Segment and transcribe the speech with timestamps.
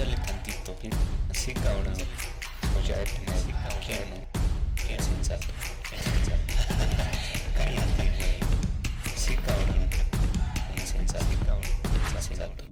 [0.00, 0.74] Échale tantito.
[1.28, 1.92] Así, cabrón.
[2.72, 3.52] Pues ya depende de
[3.84, 4.40] quién, ¿no?
[4.74, 5.46] Quién sensato.
[5.86, 6.40] Quién sensato.
[7.54, 9.14] Cállate, güey.
[9.14, 9.90] Sí, cabrón.
[10.74, 11.70] Insensato, cabrón.
[12.16, 12.64] Insensato.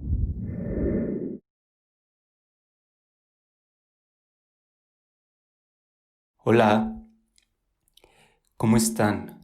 [6.37, 6.95] Hola,
[8.57, 9.39] ¿cómo están?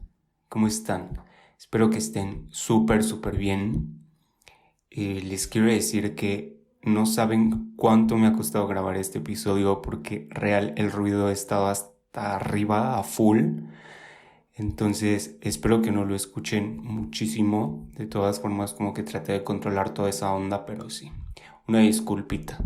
[0.48, 1.22] ¿Cómo están?
[1.56, 4.08] Espero que estén súper, súper bien.
[4.90, 6.55] Eh, les quiero decir que
[6.86, 11.66] no saben cuánto me ha costado grabar este episodio porque real el ruido ha estado
[11.66, 13.64] hasta arriba a full.
[14.54, 17.90] Entonces espero que no lo escuchen muchísimo.
[17.96, 21.12] De todas formas como que traté de controlar toda esa onda, pero sí.
[21.68, 22.58] Una disculpita.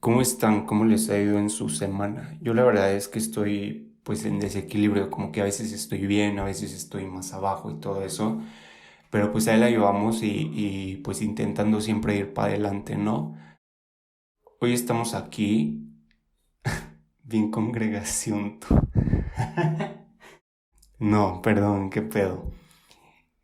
[0.00, 0.66] ¿Cómo están?
[0.66, 2.36] ¿Cómo les ha ido en su semana?
[2.42, 6.38] Yo la verdad es que estoy pues en desequilibrio, como que a veces estoy bien,
[6.40, 8.42] a veces estoy más abajo y todo eso.
[9.12, 13.36] Pero pues ahí la llevamos y, y pues intentando siempre ir para adelante, ¿no?
[14.58, 15.86] Hoy estamos aquí,
[17.22, 18.58] bien congregación.
[20.98, 22.50] no, perdón, qué pedo.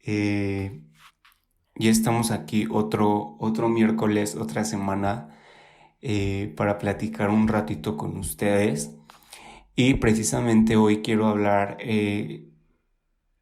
[0.00, 0.80] Eh,
[1.75, 5.38] ya estamos aquí otro, otro miércoles, otra semana
[6.00, 8.97] eh, para platicar un ratito con ustedes.
[9.77, 12.47] Y precisamente hoy quiero hablar eh,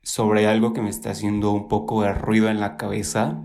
[0.07, 3.43] sobre algo que me está haciendo un poco de ruido en la cabeza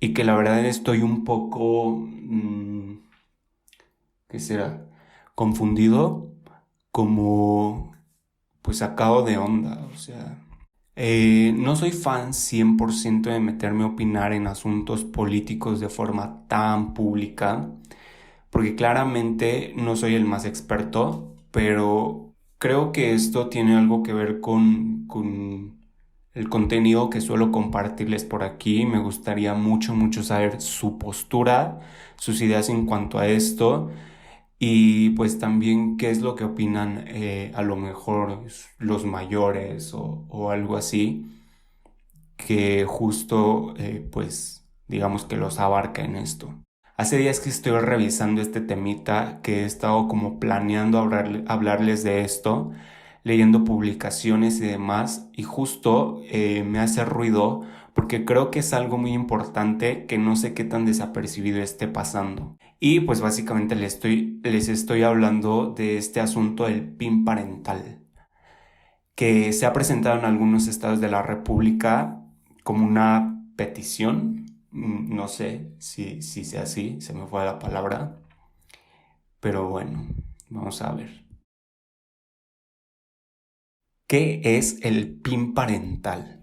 [0.00, 2.98] y que la verdad estoy un poco, mm,
[4.28, 4.88] ¿qué será?
[5.36, 6.32] Confundido,
[6.90, 7.94] como
[8.60, 10.36] pues sacado de onda, o sea,
[10.96, 16.92] eh, no soy fan 100% de meterme a opinar en asuntos políticos de forma tan
[16.92, 17.70] pública,
[18.50, 22.25] porque claramente no soy el más experto, pero
[22.58, 25.76] creo que esto tiene algo que ver con, con
[26.34, 28.86] el contenido que suelo compartirles por aquí.
[28.86, 31.80] Me gustaría mucho, mucho saber su postura,
[32.16, 33.90] sus ideas en cuanto a esto
[34.58, 38.44] y pues también qué es lo que opinan eh, a lo mejor
[38.78, 41.26] los mayores o, o algo así
[42.36, 46.54] que justo eh, pues digamos que los abarca en esto.
[46.96, 52.22] Hace días que estoy revisando este temita, que he estado como planeando hablarle- hablarles de
[52.22, 52.72] esto,
[53.22, 57.62] leyendo publicaciones y demás, y justo eh, me hace ruido
[57.94, 62.56] porque creo que es algo muy importante que no sé qué tan desapercibido esté pasando.
[62.80, 68.00] Y pues básicamente les estoy, les estoy hablando de este asunto del PIN parental,
[69.14, 72.22] que se ha presentado en algunos estados de la República
[72.62, 74.45] como una petición,
[74.76, 78.18] no sé si, si sea así, se me fue la palabra,
[79.40, 80.06] pero bueno,
[80.50, 81.24] vamos a ver.
[84.06, 86.36] ¿Qué es el PIN parental?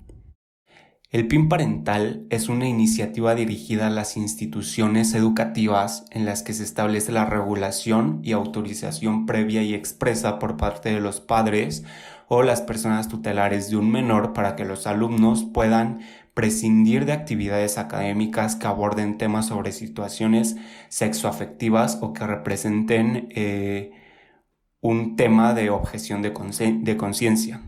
[1.11, 6.63] El PIN parental es una iniciativa dirigida a las instituciones educativas en las que se
[6.63, 11.83] establece la regulación y autorización previa y expresa por parte de los padres
[12.27, 15.99] o las personas tutelares de un menor para que los alumnos puedan
[16.33, 20.55] prescindir de actividades académicas que aborden temas sobre situaciones
[20.89, 23.91] sexoafectivas o que representen eh,
[24.81, 26.33] un tema de objeción de
[26.97, 27.61] conciencia.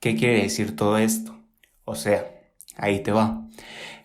[0.00, 1.38] ¿Qué quiere decir todo esto?
[1.84, 2.24] O sea,
[2.76, 3.48] ahí te va.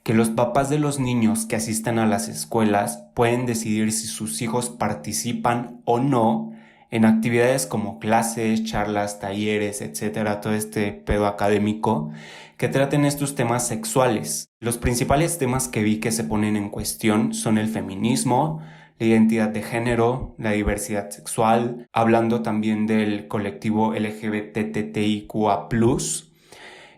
[0.03, 4.41] Que los papás de los niños que asistan a las escuelas pueden decidir si sus
[4.41, 6.54] hijos participan o no
[6.91, 12.11] en actividades como clases, charlas, talleres, etcétera, todo este pedo académico
[12.57, 14.49] que traten estos temas sexuales.
[14.59, 18.61] Los principales temas que vi que se ponen en cuestión son el feminismo,
[18.97, 25.67] la identidad de género, la diversidad sexual, hablando también del colectivo LGBTTIQA+,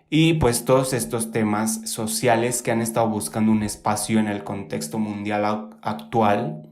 [0.10, 5.00] y pues todos estos temas sociales que han estado buscando un espacio en el contexto
[5.00, 5.44] mundial
[5.82, 6.67] actual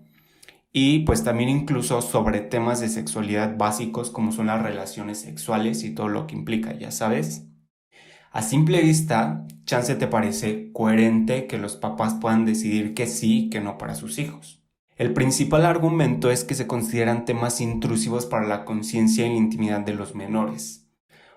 [0.78, 5.96] y pues también incluso sobre temas de sexualidad básicos como son las relaciones sexuales y
[5.96, 7.46] todo lo que implica, ya sabes.
[8.34, 13.50] A simple vista, chance te parece coherente que los papás puedan decidir que sí y
[13.50, 14.62] que no para sus hijos.
[14.98, 19.80] El principal argumento es que se consideran temas intrusivos para la conciencia y la intimidad
[19.80, 20.90] de los menores.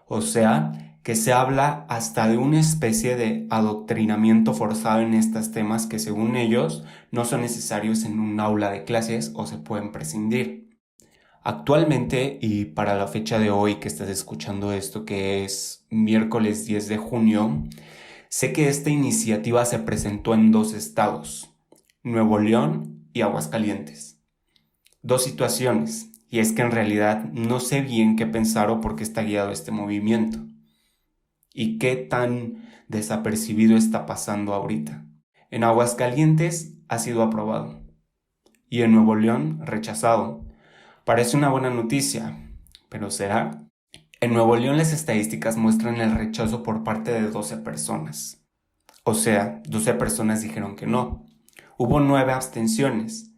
[0.09, 5.87] O sea, que se habla hasta de una especie de adoctrinamiento forzado en estos temas
[5.87, 10.79] que según ellos no son necesarios en un aula de clases o se pueden prescindir.
[11.43, 16.89] Actualmente y para la fecha de hoy que estás escuchando esto que es miércoles 10
[16.89, 17.65] de junio,
[18.29, 21.49] sé que esta iniciativa se presentó en dos estados,
[22.03, 24.21] Nuevo León y Aguascalientes.
[25.01, 29.05] Dos situaciones, y es que en realidad no sé bien qué pensar o por qué
[29.05, 30.41] está guiado este movimiento
[31.61, 35.05] y qué tan desapercibido está pasando ahorita.
[35.51, 37.83] En Aguascalientes ha sido aprobado.
[38.71, 40.45] y en Nuevo León rechazado.
[41.05, 42.37] Parece una buena noticia,
[42.89, 43.67] pero ¿será?
[44.21, 48.47] En Nuevo León las estadísticas muestran el rechazo por parte de 12 personas.
[49.03, 51.27] O sea, 12 personas dijeron que no.
[51.77, 53.33] Hubo 9 abstenciones.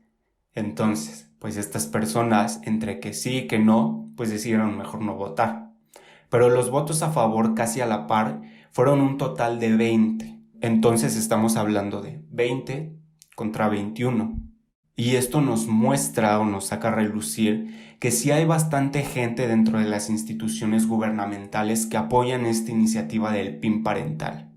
[0.53, 5.70] Entonces, pues estas personas, entre que sí y que no, pues decidieron mejor no votar.
[6.31, 8.41] Pero los votos a favor casi a la par
[8.71, 10.39] fueron un total de 20.
[10.63, 12.97] Entonces estamos hablando de 20
[13.35, 14.41] contra 21.
[14.97, 19.79] Y esto nos muestra o nos saca a relucir que sí hay bastante gente dentro
[19.79, 24.53] de las instituciones gubernamentales que apoyan esta iniciativa del PIN parental.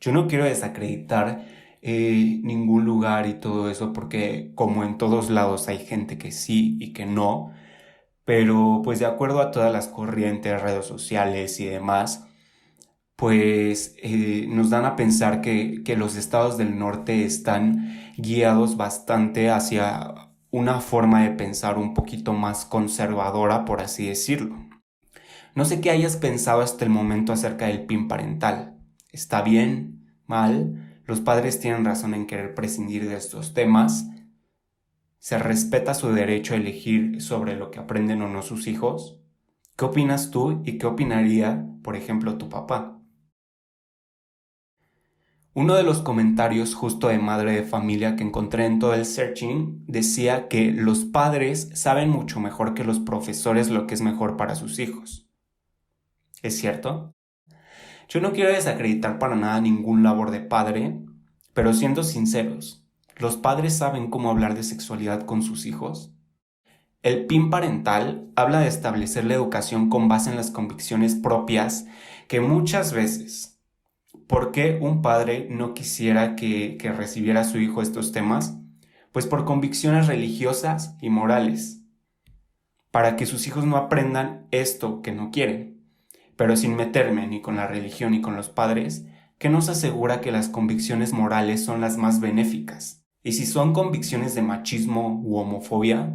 [0.00, 1.46] Yo no quiero desacreditar
[1.80, 6.76] eh, ningún lugar y todo eso porque como en todos lados hay gente que sí
[6.80, 7.52] y que no,
[8.24, 12.26] pero pues de acuerdo a todas las corrientes, redes sociales y demás,
[13.16, 19.50] pues eh, nos dan a pensar que, que los estados del norte están guiados bastante
[19.50, 20.14] hacia
[20.50, 24.56] una forma de pensar un poquito más conservadora, por así decirlo.
[25.54, 28.76] No sé qué hayas pensado hasta el momento acerca del PIN parental.
[29.12, 30.16] ¿Está bien?
[30.26, 31.00] ¿Mal?
[31.06, 34.06] ¿Los padres tienen razón en querer prescindir de estos temas?
[35.24, 39.18] ¿Se respeta su derecho a elegir sobre lo que aprenden o no sus hijos?
[39.74, 43.00] ¿Qué opinas tú y qué opinaría, por ejemplo, tu papá?
[45.54, 49.86] Uno de los comentarios justo de madre de familia que encontré en todo el searching
[49.86, 54.54] decía que los padres saben mucho mejor que los profesores lo que es mejor para
[54.54, 55.26] sus hijos.
[56.42, 57.14] ¿Es cierto?
[58.10, 61.00] Yo no quiero desacreditar para nada ningún labor de padre,
[61.54, 62.83] pero siendo sinceros,
[63.16, 66.12] ¿los padres saben cómo hablar de sexualidad con sus hijos?
[67.02, 71.86] El PIN parental habla de establecer la educación con base en las convicciones propias
[72.28, 73.54] que muchas veces
[74.26, 78.56] ¿Por qué un padre no quisiera que, recibiera a su hijo estos temas?
[79.12, 81.82] Pues por convicciones religiosas y morales,
[82.90, 85.84] para que sus hijos no aprendan esto que no quieren.
[86.36, 89.04] Pero sin meterme ni con la religión ni con los padres,
[89.38, 93.03] ¿qué nos asegura que las convicciones morales son las más benéficas?
[93.26, 96.14] Y si son convicciones de machismo u homofobia,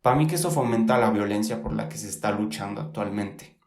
[0.00, 3.58] para mí que eso fomenta la violencia por la que se está luchando actualmente.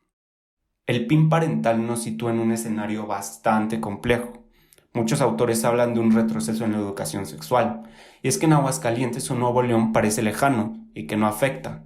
[0.88, 4.46] El PIN parental nos sitúa en un escenario bastante complejo.
[4.94, 7.84] Muchos autores hablan de un retroceso en la educación sexual,
[8.24, 11.84] y es que en Aguascalientes un Nuevo León parece lejano y que no afecta.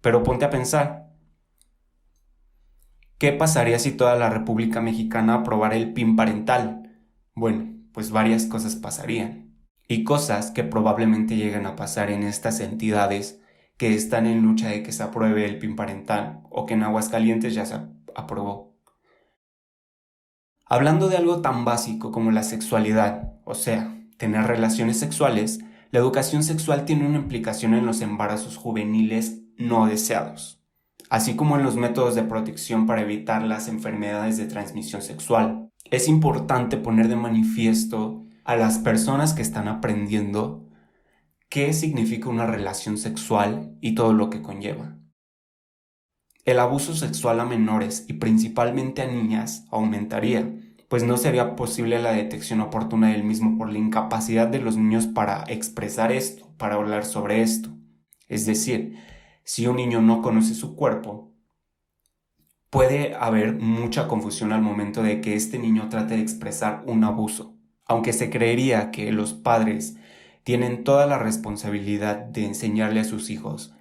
[0.00, 1.10] Pero ponte a pensar,
[3.18, 7.02] ¿qué pasaría si toda la República Mexicana aprobara el PIN parental?
[7.34, 9.47] Bueno, pues varias cosas pasarían.
[9.88, 13.40] Y cosas que probablemente lleguen a pasar en estas entidades
[13.78, 17.54] que están en lucha de que se apruebe el PIN parental o que en Aguascalientes
[17.54, 17.76] ya se
[18.14, 18.76] aprobó.
[20.66, 26.42] Hablando de algo tan básico como la sexualidad, o sea, tener relaciones sexuales, la educación
[26.42, 30.62] sexual tiene una implicación en los embarazos juveniles no deseados,
[31.08, 35.70] así como en los métodos de protección para evitar las enfermedades de transmisión sexual.
[35.90, 40.66] Es importante poner de manifiesto a las personas que están aprendiendo
[41.50, 44.96] qué significa una relación sexual y todo lo que conlleva.
[46.46, 50.50] El abuso sexual a menores y principalmente a niñas aumentaría,
[50.88, 55.06] pues no sería posible la detección oportuna del mismo por la incapacidad de los niños
[55.06, 57.68] para expresar esto, para hablar sobre esto.
[58.28, 58.96] Es decir,
[59.44, 61.34] si un niño no conoce su cuerpo,
[62.70, 67.57] puede haber mucha confusión al momento de que este niño trate de expresar un abuso.
[67.88, 69.96] Aunque se creería que los padres
[70.44, 73.74] tienen toda la responsabilidad de enseñarle a sus hijos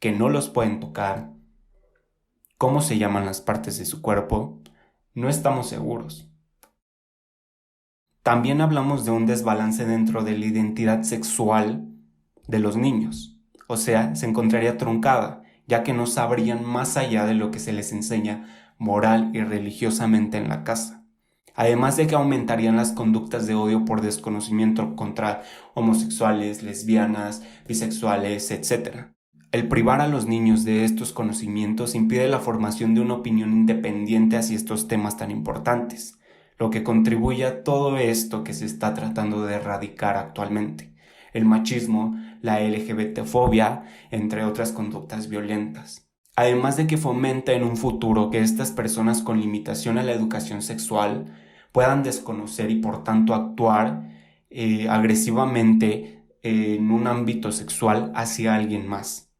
[0.00, 1.30] que no los pueden tocar,
[2.58, 4.60] cómo se llaman las partes de su cuerpo,
[5.14, 6.28] no estamos seguros.
[8.22, 11.88] También hablamos de un desbalance dentro de la identidad sexual
[12.46, 17.34] de los niños, o sea, se encontraría truncada, ya que no sabrían más allá de
[17.34, 20.99] lo que se les enseña moral y religiosamente en la casa.
[21.54, 25.42] Además de que aumentarían las conductas de odio por desconocimiento contra
[25.74, 29.12] homosexuales, lesbianas, bisexuales, etc.
[29.52, 34.36] El privar a los niños de estos conocimientos impide la formación de una opinión independiente
[34.36, 36.18] hacia estos temas tan importantes,
[36.56, 40.94] lo que contribuye a todo esto que se está tratando de erradicar actualmente,
[41.32, 46.09] el machismo, la LGBTfobia, entre otras conductas violentas.
[46.36, 50.62] Además de que fomenta en un futuro que estas personas con limitación a la educación
[50.62, 51.26] sexual
[51.72, 54.08] puedan desconocer y por tanto actuar
[54.50, 59.30] eh, agresivamente en un ámbito sexual hacia alguien más.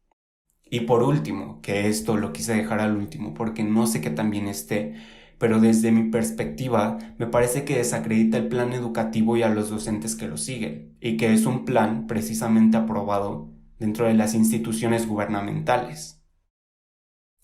[0.63, 4.47] Y por último, que esto lo quise dejar al último porque no sé que también
[4.47, 4.95] esté,
[5.37, 10.15] pero desde mi perspectiva me parece que desacredita el plan educativo y a los docentes
[10.15, 16.20] que lo siguen, y que es un plan precisamente aprobado dentro de las instituciones gubernamentales.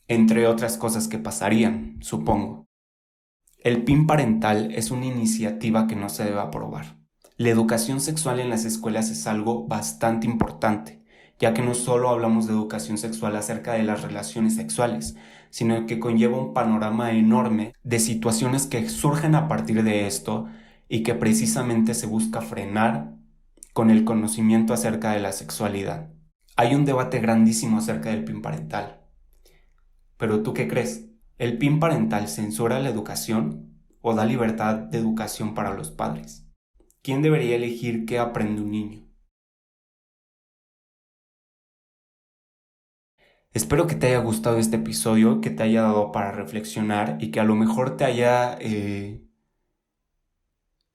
[0.09, 2.65] Entre otras cosas que pasarían, supongo.
[3.59, 6.97] El PIN parental es una iniciativa que no se debe aprobar.
[7.35, 11.03] La educación sexual en las escuelas es algo bastante importante,
[11.39, 15.17] ya que no solo hablamos de educación sexual acerca de las relaciones sexuales,
[15.49, 20.47] sino que conlleva un panorama enorme de situaciones que surgen a partir de esto
[20.87, 23.13] y que precisamente se busca frenar
[23.73, 26.09] con el conocimiento acerca de la sexualidad.
[26.55, 29.06] Hay un debate grandísimo acerca del PIN parental.
[30.17, 31.09] Pero tú qué crees?
[31.37, 36.47] ¿El PIN parental censura la educación o da libertad de educación para los padres?
[37.01, 39.07] ¿Quién debería elegir qué aprende un niño?
[43.53, 47.39] Espero que te haya gustado este episodio, que te haya dado para reflexionar y que
[47.39, 49.23] a lo mejor te haya, eh,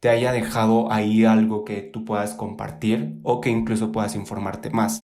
[0.00, 5.00] te haya dejado ahí algo que tú puedas compartir o que incluso puedas informarte más.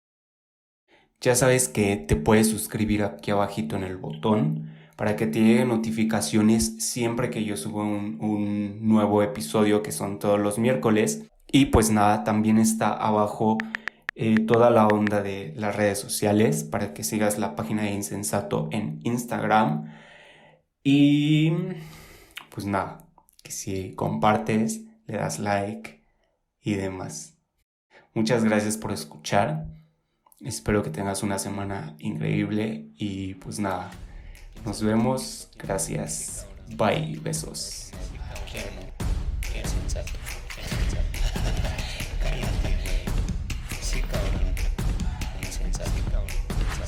[1.24, 5.68] Ya sabes que te puedes suscribir aquí abajito en el botón para que te lleguen
[5.68, 11.24] notificaciones siempre que yo subo un, un nuevo episodio que son todos los miércoles.
[11.50, 13.56] Y pues nada, también está abajo
[14.14, 18.68] eh, toda la onda de las redes sociales para que sigas la página de Insensato
[18.70, 19.94] en Instagram.
[20.82, 21.52] Y
[22.50, 22.98] pues nada,
[23.42, 26.04] que si compartes, le das like
[26.60, 27.38] y demás.
[28.12, 29.83] Muchas gracias por escuchar.
[30.44, 33.90] Espero que tengas una semana increíble y pues nada,
[34.64, 35.48] nos vemos.
[35.58, 36.46] Gracias.
[36.76, 37.18] Bye.
[37.22, 37.90] Besos.